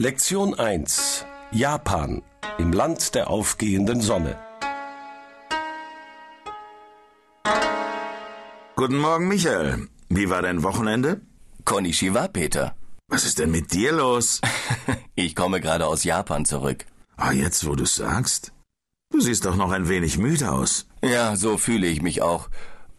[0.00, 2.22] Lektion 1 Japan
[2.58, 4.38] im Land der aufgehenden Sonne.
[8.76, 9.88] Guten Morgen, Michael.
[10.08, 11.20] Wie war dein Wochenende?
[11.64, 12.76] Konnichiwa, Peter.
[13.08, 14.40] Was ist denn mit dir los?
[15.16, 16.86] Ich komme gerade aus Japan zurück.
[17.16, 18.52] Ah, jetzt, wo du's sagst.
[19.10, 20.86] Du siehst doch noch ein wenig müde aus.
[21.02, 22.50] Ja, so fühle ich mich auch.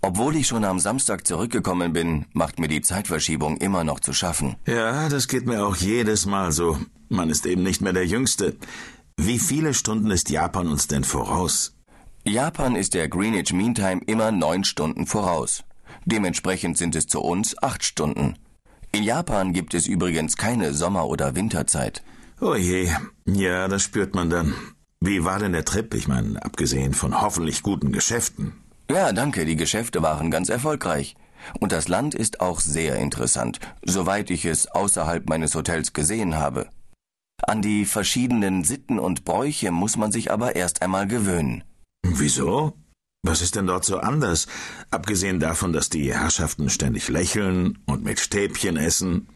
[0.00, 4.56] Obwohl ich schon am Samstag zurückgekommen bin, macht mir die Zeitverschiebung immer noch zu schaffen.
[4.66, 6.78] Ja, das geht mir auch jedes Mal so.
[7.08, 8.56] Man ist eben nicht mehr der Jüngste.
[9.16, 11.74] Wie viele Stunden ist Japan uns denn voraus?
[12.24, 15.64] Japan ist der Greenwich Mean Time immer neun Stunden voraus.
[16.04, 18.36] Dementsprechend sind es zu uns acht Stunden.
[18.92, 22.02] In Japan gibt es übrigens keine Sommer- oder Winterzeit.
[22.40, 22.90] Oh je,
[23.26, 24.54] ja, das spürt man dann.
[25.00, 25.92] Wie war denn der Trip?
[25.94, 28.52] Ich meine, abgesehen von hoffentlich guten Geschäften.
[28.90, 31.14] Ja, danke, die Geschäfte waren ganz erfolgreich.
[31.60, 36.68] Und das Land ist auch sehr interessant, soweit ich es außerhalb meines Hotels gesehen habe.
[37.42, 41.64] An die verschiedenen Sitten und Bräuche muss man sich aber erst einmal gewöhnen.
[42.02, 42.74] Wieso?
[43.22, 44.46] Was ist denn dort so anders?
[44.90, 49.28] Abgesehen davon, dass die Herrschaften ständig lächeln und mit Stäbchen essen.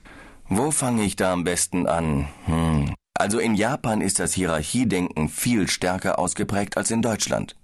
[0.48, 2.28] Wo fange ich da am besten an?
[2.47, 2.94] Hm.
[3.14, 7.56] Also in Japan ist das Hierarchiedenken viel stärker ausgeprägt als in Deutschland.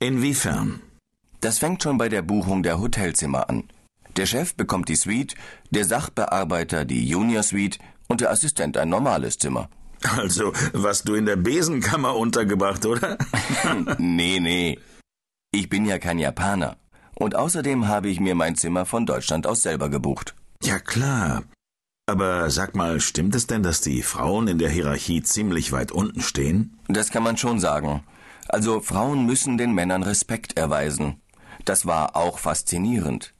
[0.00, 0.80] Inwiefern?
[1.44, 3.64] Das fängt schon bei der Buchung der Hotelzimmer an.
[4.16, 5.34] Der Chef bekommt die Suite,
[5.68, 7.78] der Sachbearbeiter die Junior Suite
[8.08, 9.68] und der Assistent ein normales Zimmer.
[10.16, 13.18] Also, was du in der Besenkammer untergebracht, oder?
[13.98, 14.78] nee, nee.
[15.50, 16.78] Ich bin ja kein Japaner.
[17.14, 20.34] Und außerdem habe ich mir mein Zimmer von Deutschland aus selber gebucht.
[20.62, 21.42] Ja, klar.
[22.06, 26.22] Aber sag mal, stimmt es denn, dass die Frauen in der Hierarchie ziemlich weit unten
[26.22, 26.78] stehen?
[26.88, 28.02] Das kann man schon sagen.
[28.48, 31.20] Also Frauen müssen den Männern Respekt erweisen.
[31.64, 33.34] Das war auch faszinierend.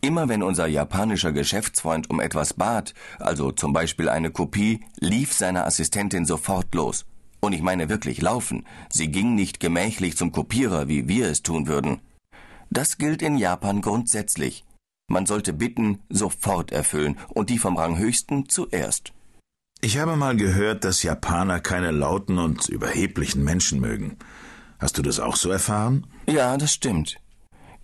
[0.00, 5.64] Immer wenn unser japanischer Geschäftsfreund um etwas bat, also zum Beispiel eine Kopie, lief seine
[5.64, 7.06] Assistentin sofort los.
[7.40, 8.66] Und ich meine wirklich laufen.
[8.88, 12.00] Sie ging nicht gemächlich zum Kopierer, wie wir es tun würden.
[12.70, 14.64] Das gilt in Japan grundsätzlich.
[15.08, 19.12] Man sollte Bitten sofort erfüllen und die vom Ranghöchsten zuerst.
[19.80, 24.16] Ich habe mal gehört, dass Japaner keine lauten und überheblichen Menschen mögen.
[24.78, 26.06] Hast du das auch so erfahren?
[26.26, 27.18] Ja, das stimmt.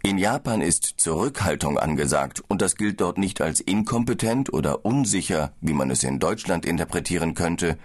[0.04, 5.72] In Japan ist Zurückhaltung angesagt und das gilt dort nicht als inkompetent oder unsicher, wie
[5.72, 7.78] man es in Deutschland interpretieren könnte.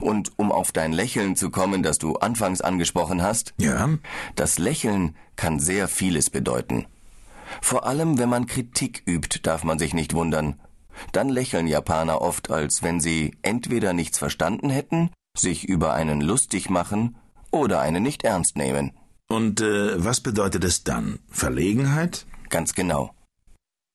[0.00, 3.88] Und um auf dein Lächeln zu kommen, das du anfangs angesprochen hast, Ja?
[4.34, 6.86] das Lächeln kann sehr vieles bedeuten.
[7.60, 10.58] Vor allem, wenn man Kritik übt, darf man sich nicht wundern.
[11.12, 16.70] Dann lächeln Japaner oft, als wenn sie entweder nichts verstanden hätten, sich über einen lustig
[16.70, 17.16] machen
[17.50, 18.92] oder einen nicht ernst nehmen.
[19.28, 21.18] Und äh, was bedeutet es dann?
[21.30, 22.26] Verlegenheit?
[22.48, 23.14] Ganz genau.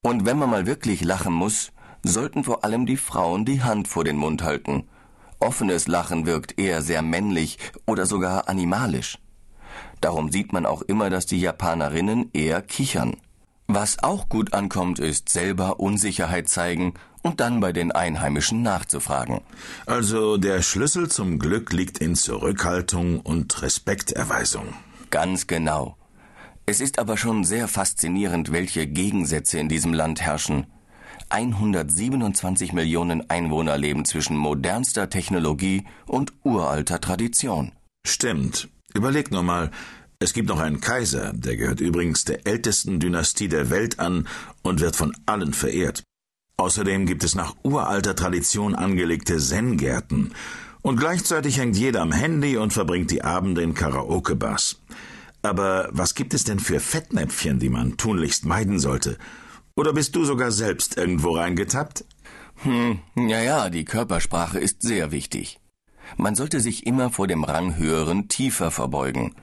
[0.03, 1.71] Und wenn man mal wirklich lachen muss,
[2.03, 4.87] sollten vor allem die Frauen die Hand vor den Mund halten.
[5.39, 7.57] Offenes Lachen wirkt eher sehr männlich
[7.87, 9.17] oder sogar animalisch.
[10.01, 13.15] Darum sieht man auch immer, dass die Japanerinnen eher kichern.
[13.67, 16.93] Was auch gut ankommt, ist selber Unsicherheit zeigen
[17.23, 19.41] und dann bei den Einheimischen nachzufragen.
[19.85, 24.73] Also der Schlüssel zum Glück liegt in Zurückhaltung und Respekterweisung.
[25.13, 25.95] Ganz genau.
[26.65, 30.65] Es ist aber schon sehr faszinierend, welche Gegensätze in diesem Land herrschen.
[31.29, 37.73] 127 Millionen Einwohner leben zwischen modernster Technologie und uralter Tradition.
[38.03, 38.69] Stimmt.
[38.95, 39.69] Überleg nur mal,
[40.17, 44.27] es gibt noch einen Kaiser, der gehört übrigens der ältesten Dynastie der Welt an
[44.63, 46.01] und wird von allen verehrt.
[46.57, 50.33] Außerdem gibt es nach uralter Tradition angelegte Zen-Gärten.
[50.83, 54.81] Und gleichzeitig hängt jeder am Handy und verbringt die Abende in Karaoke-Bars.
[55.41, 59.17] Aber was gibt es denn für Fettnäpfchen, die man tunlichst meiden sollte?
[59.75, 62.03] Oder bist du sogar selbst irgendwo reingetappt?
[62.63, 65.59] Hm, ja, ja, die Körpersprache ist sehr wichtig.
[66.17, 69.35] Man sollte sich immer vor dem Ranghöheren tiefer verbeugen.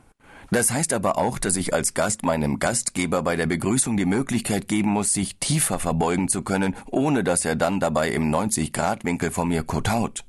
[0.51, 4.69] Das heißt aber auch, dass ich als Gast meinem Gastgeber bei der Begrüßung die Möglichkeit
[4.69, 9.47] geben muss, sich tiefer verbeugen zu können, ohne dass er dann dabei im 90-Grad-Winkel vor
[9.47, 10.25] mir kotaut.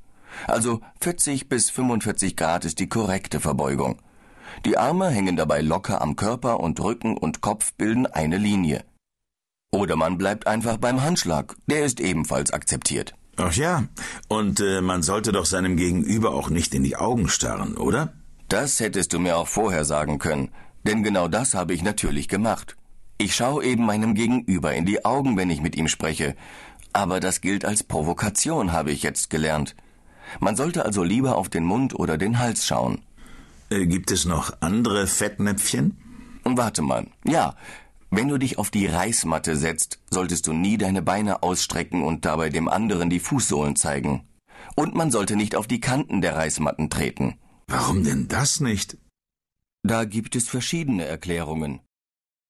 [0.48, 4.00] Also 40 bis 45 Grad ist die korrekte Verbeugung.
[4.66, 8.83] Die Arme hängen dabei locker am Körper und Rücken und Kopf bilden eine Linie.
[9.72, 13.16] Oder man bleibt einfach beim Handschlag, der ist ebenfalls akzeptiert.
[13.38, 13.86] Ach ja,
[14.28, 18.13] und äh, man sollte doch seinem Gegenüber auch nicht in die Augen starren, oder?
[18.50, 20.51] Das hättest du mir auch vorher sagen können,
[20.84, 22.75] denn genau das habe ich natürlich gemacht.
[23.18, 26.36] Ich schaue eben meinem Gegenüber in die Augen, wenn ich mit ihm spreche,
[26.92, 29.75] aber das gilt als Provokation, habe ich jetzt gelernt.
[30.39, 33.01] Man sollte also lieber auf den Mund oder den Hals schauen.
[33.69, 35.98] Äh, gibt es noch andere Fettnäpfchen?
[36.44, 37.56] Und warte mal, ja,
[38.10, 42.50] wenn du dich auf die Reismatte setzt, solltest du nie deine Beine ausstrecken und dabei
[42.50, 44.28] dem anderen die Fußsohlen zeigen.
[44.75, 47.36] Und man sollte nicht auf die Kanten der Reismatten treten.
[47.68, 48.98] Warum denn das nicht?
[49.84, 51.80] Da gibt es verschiedene Erklärungen.